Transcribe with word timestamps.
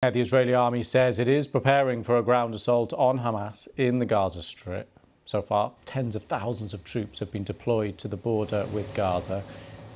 The 0.00 0.20
Israeli 0.20 0.54
army 0.54 0.84
says 0.84 1.18
it 1.18 1.26
is 1.26 1.48
preparing 1.48 2.04
for 2.04 2.16
a 2.16 2.22
ground 2.22 2.54
assault 2.54 2.92
on 2.92 3.18
Hamas 3.18 3.66
in 3.76 3.98
the 3.98 4.06
Gaza 4.06 4.44
Strip. 4.44 4.86
So 5.24 5.42
far, 5.42 5.72
tens 5.86 6.14
of 6.14 6.22
thousands 6.22 6.72
of 6.72 6.84
troops 6.84 7.18
have 7.18 7.32
been 7.32 7.42
deployed 7.42 7.98
to 7.98 8.06
the 8.06 8.16
border 8.16 8.64
with 8.72 8.94
Gaza. 8.94 9.42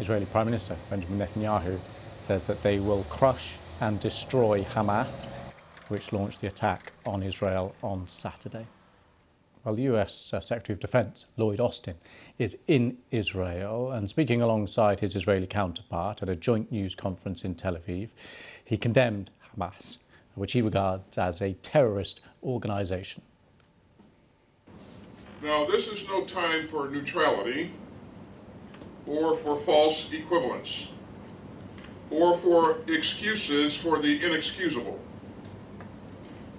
Israeli 0.01 0.27
Prime 0.27 0.47
Minister 0.47 0.75
Benjamin 0.91 1.21
Netanyahu 1.21 1.79
says 2.17 2.49
that 2.49 2.65
they 2.65 2.81
will 2.81 3.05
crush 3.05 3.55
and 3.81 4.01
destroy 4.01 4.65
Hamas, 4.65 5.29
which 5.87 6.13
launched 6.13 6.41
the 6.41 6.49
attack 6.49 6.91
on 7.07 7.23
Israel 7.23 7.73
on 7.81 8.09
Saturday. 8.09 8.67
Well, 9.63 9.77
the 9.77 9.83
US 9.83 10.35
uh, 10.35 10.41
Secretary 10.41 10.75
of 10.75 10.81
Defense 10.81 11.27
Lloyd 11.37 11.61
Austin 11.61 11.95
is 12.41 12.59
in 12.67 12.99
Israel 13.13 13.93
and 13.93 14.11
speaking 14.11 14.43
alongside 14.43 14.99
his 14.99 15.15
Israeli 15.15 15.47
counterpart 15.47 16.23
at 16.23 16.29
a 16.29 16.35
joint 16.35 16.73
news 16.73 16.97
conference 16.97 17.45
in 17.45 17.55
Tel 17.55 17.77
Aviv. 17.77 18.09
He 18.65 18.77
condemned 18.77 19.31
Hamas, 19.57 19.99
which 20.35 20.53
he 20.53 20.63
regards 20.63 21.19
as 21.19 21.41
a 21.41 21.55
terrorist 21.55 22.21
organization. 22.43 23.23
Now, 25.43 25.65
this 25.65 25.89
is 25.89 26.07
no 26.07 26.25
time 26.25 26.67
for 26.67 26.89
neutrality 26.89 27.73
or 29.07 29.37
for 29.37 29.59
false 29.59 30.09
equivalence 30.13 30.89
or 32.11 32.37
for 32.37 32.79
excuses 32.87 33.77
for 33.77 33.99
the 33.99 34.25
inexcusable 34.25 35.01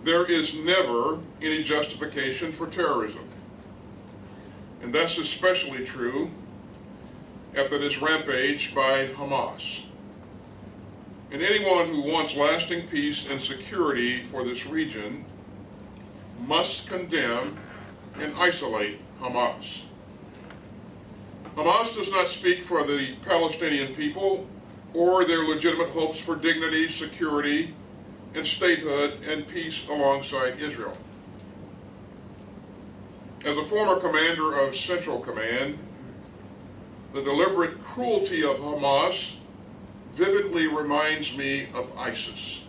there 0.03 0.25
is 0.25 0.55
never 0.55 1.19
any 1.41 1.63
justification 1.63 2.51
for 2.51 2.67
terrorism. 2.67 3.23
And 4.81 4.93
that's 4.93 5.17
especially 5.17 5.85
true 5.85 6.29
after 7.55 7.77
this 7.77 8.01
rampage 8.01 8.75
by 8.75 9.07
Hamas. 9.07 9.83
And 11.33 11.41
anyone 11.41 11.87
who 11.87 12.01
wants 12.01 12.35
lasting 12.35 12.87
peace 12.89 13.27
and 13.27 13.41
security 13.41 14.21
for 14.21 14.43
this 14.43 14.67
region 14.67 15.25
must 16.45 16.85
condemn 16.85 17.57
and 18.19 18.31
isolate 18.37 18.99
Hamas. 19.19 19.81
Hamas 21.55 21.95
does 21.95 22.11
not 22.11 22.27
speak 22.27 22.61
for 22.61 22.83
the 22.83 23.15
Palestinian 23.25 23.95
people 23.95 24.47
or 24.93 25.25
their 25.25 25.43
legitimate 25.43 25.89
hopes 25.89 26.19
for 26.19 26.35
dignity, 26.35 26.87
security, 26.87 27.73
and 28.35 28.45
statehood 28.45 29.13
and 29.27 29.47
peace 29.47 29.87
alongside 29.87 30.59
Israel. 30.59 30.95
As 33.43 33.57
a 33.57 33.63
former 33.63 33.99
commander 33.99 34.59
of 34.59 34.75
Central 34.75 35.19
Command, 35.19 35.79
the 37.11 37.23
deliberate 37.23 37.83
cruelty 37.83 38.43
of 38.43 38.57
Hamas 38.57 39.37
vividly 40.13 40.67
reminds 40.67 41.35
me 41.35 41.67
of 41.73 41.91
ISIS. 41.97 42.61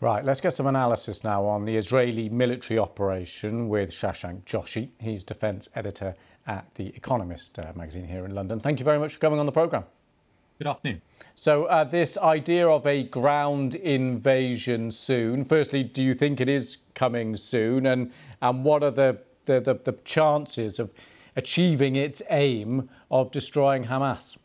Right, 0.00 0.24
let's 0.24 0.40
get 0.40 0.54
some 0.54 0.66
analysis 0.66 1.22
now 1.22 1.44
on 1.44 1.66
the 1.66 1.76
Israeli 1.76 2.30
military 2.30 2.78
operation 2.78 3.68
with 3.68 3.90
Shashank 3.90 4.44
Joshi. 4.44 4.88
He's 4.98 5.22
defence 5.22 5.68
editor 5.74 6.14
at 6.46 6.74
The 6.76 6.88
Economist 6.96 7.58
uh, 7.58 7.72
magazine 7.76 8.08
here 8.08 8.24
in 8.24 8.34
London. 8.34 8.60
Thank 8.60 8.78
you 8.78 8.84
very 8.84 8.98
much 8.98 9.14
for 9.14 9.20
coming 9.20 9.38
on 9.38 9.44
the 9.44 9.52
programme. 9.52 9.84
Good 10.56 10.68
afternoon. 10.68 11.02
So, 11.34 11.64
uh, 11.64 11.84
this 11.84 12.16
idea 12.16 12.66
of 12.66 12.86
a 12.86 13.02
ground 13.02 13.74
invasion 13.74 14.90
soon, 14.90 15.44
firstly, 15.44 15.84
do 15.84 16.02
you 16.02 16.14
think 16.14 16.40
it 16.40 16.48
is 16.48 16.78
coming 16.94 17.36
soon? 17.36 17.84
And, 17.84 18.10
and 18.40 18.64
what 18.64 18.82
are 18.82 18.90
the, 18.90 19.18
the, 19.44 19.60
the, 19.60 19.74
the 19.74 19.92
chances 20.04 20.78
of 20.78 20.90
achieving 21.36 21.96
its 21.96 22.22
aim 22.30 22.88
of 23.10 23.30
destroying 23.30 23.84
Hamas? 23.84 24.38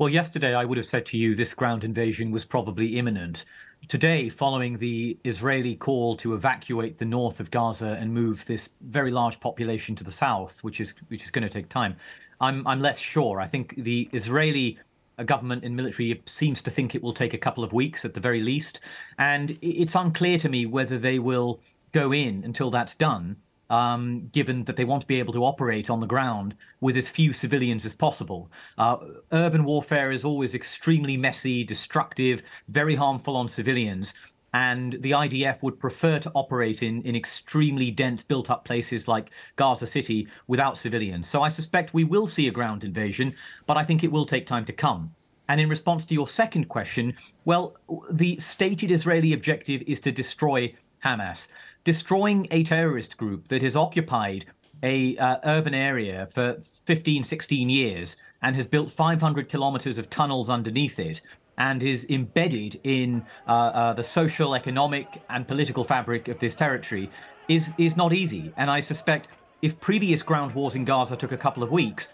Well, 0.00 0.08
yesterday 0.08 0.54
I 0.54 0.64
would 0.64 0.78
have 0.78 0.86
said 0.86 1.04
to 1.06 1.18
you 1.18 1.34
this 1.34 1.52
ground 1.52 1.84
invasion 1.84 2.30
was 2.30 2.46
probably 2.46 2.96
imminent. 2.96 3.44
Today, 3.86 4.30
following 4.30 4.78
the 4.78 5.18
Israeli 5.24 5.76
call 5.76 6.16
to 6.16 6.32
evacuate 6.32 6.96
the 6.96 7.04
north 7.04 7.38
of 7.38 7.50
Gaza 7.50 7.98
and 8.00 8.14
move 8.14 8.46
this 8.46 8.70
very 8.80 9.10
large 9.10 9.40
population 9.40 9.94
to 9.96 10.02
the 10.02 10.10
south, 10.10 10.64
which 10.64 10.80
is 10.80 10.94
which 11.08 11.22
is 11.22 11.30
going 11.30 11.42
to 11.42 11.50
take 11.50 11.68
time, 11.68 11.96
I'm 12.40 12.66
I'm 12.66 12.80
less 12.80 12.98
sure. 12.98 13.42
I 13.42 13.46
think 13.46 13.74
the 13.76 14.08
Israeli 14.10 14.78
uh, 15.18 15.24
government 15.24 15.64
and 15.64 15.76
military 15.76 16.22
seems 16.24 16.62
to 16.62 16.70
think 16.70 16.94
it 16.94 17.02
will 17.02 17.12
take 17.12 17.34
a 17.34 17.38
couple 17.46 17.62
of 17.62 17.74
weeks 17.74 18.02
at 18.06 18.14
the 18.14 18.20
very 18.20 18.40
least. 18.40 18.80
And 19.18 19.58
it's 19.60 19.94
unclear 19.94 20.38
to 20.38 20.48
me 20.48 20.64
whether 20.64 20.96
they 20.96 21.18
will 21.18 21.60
go 21.92 22.10
in 22.10 22.42
until 22.42 22.70
that's 22.70 22.94
done, 22.94 23.36
um, 23.70 24.28
given 24.32 24.64
that 24.64 24.76
they 24.76 24.84
want 24.84 25.00
to 25.00 25.06
be 25.06 25.18
able 25.18 25.32
to 25.32 25.44
operate 25.44 25.88
on 25.88 26.00
the 26.00 26.06
ground 26.06 26.54
with 26.80 26.96
as 26.96 27.08
few 27.08 27.32
civilians 27.32 27.86
as 27.86 27.94
possible. 27.94 28.50
Uh, 28.76 28.98
urban 29.32 29.64
warfare 29.64 30.10
is 30.10 30.24
always 30.24 30.54
extremely 30.54 31.16
messy, 31.16 31.64
destructive, 31.64 32.42
very 32.68 32.96
harmful 32.96 33.36
on 33.36 33.48
civilians 33.48 34.12
and 34.52 34.94
the 35.00 35.12
IDF 35.12 35.62
would 35.62 35.78
prefer 35.78 36.18
to 36.18 36.32
operate 36.34 36.82
in, 36.82 37.02
in 37.02 37.14
extremely 37.14 37.90
dense 37.90 38.22
built 38.22 38.50
up 38.50 38.64
places 38.64 39.06
like 39.06 39.30
Gaza 39.56 39.86
City 39.86 40.26
without 40.48 40.76
civilians. 40.76 41.28
So 41.28 41.42
I 41.42 41.48
suspect 41.48 41.94
we 41.94 42.04
will 42.04 42.26
see 42.26 42.48
a 42.48 42.52
ground 42.52 42.84
invasion, 42.84 43.34
but 43.66 43.76
I 43.76 43.84
think 43.84 44.02
it 44.02 44.10
will 44.10 44.26
take 44.26 44.46
time 44.46 44.64
to 44.64 44.72
come. 44.72 45.14
And 45.48 45.60
in 45.60 45.68
response 45.68 46.04
to 46.06 46.14
your 46.14 46.28
second 46.28 46.68
question, 46.68 47.16
well, 47.44 47.76
the 48.10 48.38
stated 48.38 48.90
Israeli 48.90 49.32
objective 49.32 49.82
is 49.86 50.00
to 50.00 50.12
destroy 50.12 50.74
Hamas. 51.04 51.48
Destroying 51.84 52.46
a 52.50 52.62
terrorist 52.62 53.16
group 53.16 53.48
that 53.48 53.62
has 53.62 53.74
occupied 53.74 54.46
a 54.82 55.16
uh, 55.16 55.38
urban 55.44 55.74
area 55.74 56.26
for 56.26 56.58
15, 56.60 57.24
16 57.24 57.70
years 57.70 58.16
and 58.42 58.56
has 58.56 58.66
built 58.66 58.90
500 58.90 59.48
kilometers 59.48 59.98
of 59.98 60.10
tunnels 60.10 60.50
underneath 60.50 60.98
it 60.98 61.20
and 61.56 61.82
is 61.82 62.06
embedded 62.08 62.80
in 62.84 63.24
uh, 63.46 63.50
uh, 63.50 63.92
the 63.92 64.04
social, 64.04 64.54
economic, 64.54 65.22
and 65.28 65.46
political 65.46 65.84
fabric 65.84 66.28
of 66.28 66.40
this 66.40 66.54
territory 66.54 67.10
is 67.48 67.72
is 67.76 67.96
not 67.96 68.12
easy. 68.12 68.52
And 68.56 68.70
I 68.70 68.80
suspect 68.80 69.28
if 69.60 69.78
previous 69.80 70.22
ground 70.22 70.54
wars 70.54 70.74
in 70.74 70.84
Gaza 70.84 71.16
took 71.16 71.32
a 71.32 71.36
couple 71.36 71.62
of 71.62 71.70
weeks, 71.70 72.08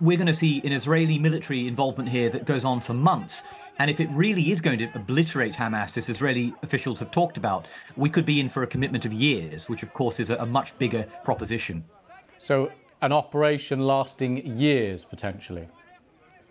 we're 0.00 0.18
going 0.18 0.26
to 0.26 0.34
see 0.34 0.60
an 0.64 0.72
Israeli 0.72 1.18
military 1.18 1.66
involvement 1.66 2.10
here 2.10 2.28
that 2.30 2.44
goes 2.44 2.64
on 2.64 2.80
for 2.80 2.94
months. 2.94 3.42
And 3.78 3.90
if 3.90 4.00
it 4.00 4.08
really 4.10 4.50
is 4.50 4.60
going 4.60 4.78
to 4.78 4.90
obliterate 4.94 5.54
Hamas, 5.54 5.96
as 5.96 6.08
Israeli 6.08 6.54
officials 6.62 6.98
have 7.00 7.10
talked 7.10 7.36
about, 7.36 7.66
we 7.96 8.10
could 8.10 8.26
be 8.26 8.38
in 8.38 8.48
for 8.48 8.62
a 8.62 8.66
commitment 8.66 9.04
of 9.04 9.12
years, 9.12 9.68
which 9.68 9.82
of 9.82 9.92
course 9.92 10.20
is 10.20 10.30
a, 10.30 10.36
a 10.36 10.46
much 10.46 10.76
bigger 10.78 11.06
proposition. 11.24 11.84
So, 12.38 12.70
an 13.00 13.12
operation 13.12 13.80
lasting 13.80 14.46
years 14.58 15.04
potentially. 15.04 15.68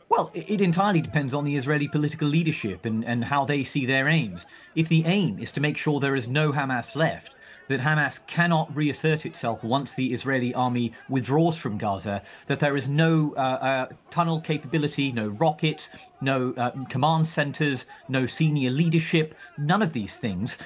Well, 0.09 0.29
it 0.33 0.59
entirely 0.59 0.99
depends 0.99 1.33
on 1.33 1.45
the 1.45 1.55
Israeli 1.55 1.87
political 1.87 2.27
leadership 2.27 2.85
and, 2.85 3.05
and 3.05 3.23
how 3.23 3.45
they 3.45 3.63
see 3.63 3.85
their 3.85 4.09
aims. 4.09 4.45
If 4.75 4.89
the 4.89 5.05
aim 5.05 5.39
is 5.39 5.53
to 5.53 5.61
make 5.61 5.77
sure 5.77 6.01
there 6.01 6.17
is 6.17 6.27
no 6.27 6.51
Hamas 6.51 6.97
left, 6.97 7.35
that 7.71 7.81
Hamas 7.81 8.25
cannot 8.27 8.73
reassert 8.75 9.25
itself 9.25 9.63
once 9.63 9.93
the 9.93 10.13
Israeli 10.13 10.53
army 10.53 10.93
withdraws 11.09 11.57
from 11.57 11.77
Gaza, 11.77 12.21
that 12.47 12.59
there 12.59 12.77
is 12.77 12.87
no 12.87 13.33
uh, 13.35 13.39
uh, 13.39 13.87
tunnel 14.11 14.41
capability, 14.41 15.11
no 15.11 15.29
rockets, 15.29 15.89
no 16.19 16.53
uh, 16.57 16.71
command 16.85 17.27
centers, 17.27 17.85
no 18.07 18.25
senior 18.25 18.69
leadership, 18.69 19.33
none 19.57 19.81
of 19.81 19.93
these 19.93 20.17
things. 20.17 20.57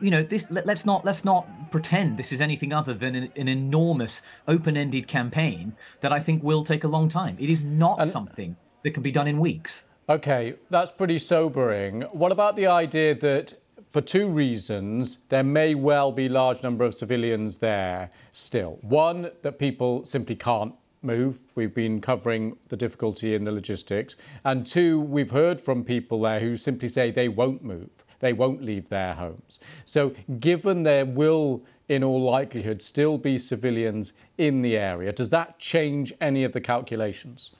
You 0.00 0.10
know, 0.10 0.22
this. 0.22 0.46
Let, 0.50 0.68
us 0.68 0.84
not 0.84 1.06
let's 1.06 1.24
not 1.24 1.70
pretend 1.70 2.18
this 2.18 2.32
is 2.32 2.40
anything 2.42 2.70
other 2.70 2.92
than 2.92 3.14
an, 3.14 3.32
an 3.34 3.48
enormous, 3.48 4.20
open-ended 4.46 5.08
campaign 5.08 5.74
that 6.02 6.12
I 6.12 6.20
think 6.20 6.42
will 6.42 6.64
take 6.64 6.84
a 6.84 6.88
long 6.88 7.08
time. 7.08 7.36
It 7.40 7.48
is 7.48 7.62
not 7.62 7.98
and, 7.98 8.10
something 8.10 8.56
that 8.82 8.90
can 8.90 9.02
be 9.02 9.10
done 9.10 9.26
in 9.26 9.38
weeks. 9.38 9.84
Okay, 10.06 10.56
that's 10.68 10.90
pretty 10.90 11.18
sobering. 11.18 12.02
What 12.12 12.32
about 12.32 12.56
the 12.56 12.66
idea 12.66 13.14
that 13.14 13.54
for 13.90 14.00
two 14.00 14.28
reasons, 14.28 15.18
there 15.28 15.42
may 15.42 15.74
well 15.74 16.12
be 16.12 16.28
large 16.28 16.62
number 16.62 16.84
of 16.84 16.94
civilians 16.94 17.58
there 17.58 18.10
still. 18.32 18.78
One, 18.82 19.30
that 19.42 19.58
people 19.58 20.04
simply 20.04 20.36
can't 20.36 20.74
move. 21.02 21.40
We've 21.54 21.74
been 21.74 22.00
covering 22.00 22.56
the 22.68 22.76
difficulty 22.76 23.34
in 23.34 23.44
the 23.44 23.52
logistics. 23.52 24.16
And 24.44 24.66
two, 24.66 25.00
we've 25.00 25.30
heard 25.30 25.60
from 25.60 25.84
people 25.84 26.20
there 26.20 26.40
who 26.40 26.56
simply 26.56 26.88
say 26.88 27.10
they 27.10 27.28
won't 27.28 27.64
move. 27.64 27.90
They 28.20 28.32
won't 28.32 28.62
leave 28.62 28.90
their 28.90 29.14
homes. 29.14 29.58
So 29.84 30.14
given 30.38 30.82
there 30.82 31.06
will, 31.06 31.64
in 31.88 32.04
all 32.04 32.22
likelihood, 32.22 32.82
still 32.82 33.18
be 33.18 33.38
civilians 33.38 34.12
in 34.38 34.62
the 34.62 34.76
area, 34.76 35.12
does 35.12 35.30
that 35.30 35.58
change 35.58 36.12
any 36.20 36.44
of 36.44 36.52
the 36.52 36.60
calculations? 36.60 37.50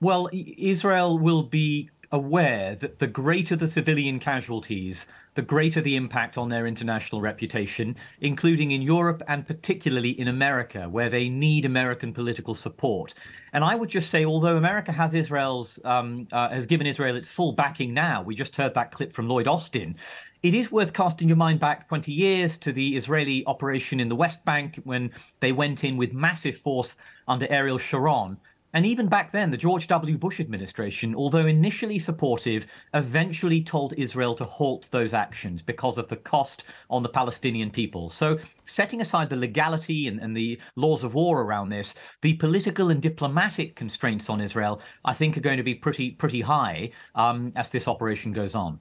Well, 0.00 0.28
Israel 0.32 1.18
will 1.18 1.44
be 1.44 1.88
aware 2.14 2.76
that 2.76 3.00
the 3.00 3.08
greater 3.08 3.56
the 3.56 3.66
civilian 3.66 4.20
casualties, 4.20 5.08
the 5.34 5.42
greater 5.42 5.80
the 5.80 5.96
impact 5.96 6.38
on 6.38 6.48
their 6.48 6.64
international 6.64 7.20
reputation, 7.20 7.96
including 8.20 8.70
in 8.70 8.80
Europe 8.80 9.20
and 9.26 9.44
particularly 9.44 10.10
in 10.10 10.28
America, 10.28 10.88
where 10.88 11.10
they 11.10 11.28
need 11.28 11.64
American 11.64 12.14
political 12.14 12.54
support. 12.54 13.14
And 13.52 13.64
I 13.64 13.74
would 13.74 13.88
just 13.88 14.10
say, 14.10 14.24
although 14.24 14.56
America 14.56 14.92
has 14.92 15.12
Israel's 15.12 15.80
um, 15.84 16.28
uh, 16.30 16.50
has 16.50 16.68
given 16.68 16.86
Israel 16.86 17.16
its 17.16 17.32
full 17.32 17.52
backing 17.52 17.92
now, 17.92 18.22
we 18.22 18.36
just 18.36 18.54
heard 18.54 18.74
that 18.74 18.92
clip 18.92 19.12
from 19.12 19.28
Lloyd 19.28 19.48
Austin. 19.48 19.96
It 20.44 20.54
is 20.54 20.70
worth 20.70 20.92
casting 20.92 21.26
your 21.26 21.36
mind 21.36 21.58
back 21.58 21.88
20 21.88 22.12
years 22.12 22.58
to 22.58 22.70
the 22.70 22.96
Israeli 22.96 23.44
operation 23.46 23.98
in 23.98 24.08
the 24.08 24.14
West 24.14 24.44
Bank 24.44 24.80
when 24.84 25.10
they 25.40 25.50
went 25.50 25.82
in 25.82 25.96
with 25.96 26.12
massive 26.12 26.58
force 26.58 26.96
under 27.26 27.50
Ariel 27.50 27.78
Sharon 27.78 28.38
And 28.74 28.84
even 28.84 29.06
back 29.06 29.30
then, 29.30 29.52
the 29.52 29.56
George 29.56 29.86
W. 29.86 30.18
Bush 30.18 30.40
administration, 30.40 31.14
although 31.14 31.46
initially 31.46 32.00
supportive, 32.00 32.66
eventually 32.92 33.62
told 33.62 33.94
Israel 33.96 34.34
to 34.34 34.44
halt 34.44 34.88
those 34.90 35.14
actions 35.14 35.62
because 35.62 35.96
of 35.96 36.08
the 36.08 36.16
cost 36.16 36.64
on 36.90 37.04
the 37.04 37.08
Palestinian 37.08 37.70
people. 37.70 38.10
So, 38.10 38.38
setting 38.66 39.00
aside 39.00 39.30
the 39.30 39.36
legality 39.36 40.08
and, 40.08 40.20
and 40.20 40.36
the 40.36 40.60
laws 40.74 41.04
of 41.04 41.14
war 41.14 41.42
around 41.42 41.68
this, 41.68 41.94
the 42.20 42.34
political 42.34 42.90
and 42.90 43.00
diplomatic 43.00 43.76
constraints 43.76 44.28
on 44.28 44.40
Israel, 44.40 44.82
I 45.04 45.14
think, 45.14 45.36
are 45.36 45.40
going 45.40 45.58
to 45.58 45.62
be 45.62 45.76
pretty 45.76 46.10
pretty 46.10 46.40
high 46.40 46.90
um, 47.14 47.52
as 47.54 47.68
this 47.68 47.86
operation 47.86 48.32
goes 48.32 48.56
on. 48.56 48.80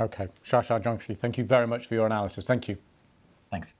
Okay, 0.00 0.28
Shashank 0.44 0.84
Joshi, 0.84 1.18
thank 1.18 1.38
you 1.38 1.44
very 1.44 1.66
much 1.66 1.88
for 1.88 1.94
your 1.94 2.06
analysis. 2.06 2.46
Thank 2.46 2.68
you. 2.68 2.78
Thanks. 3.50 3.74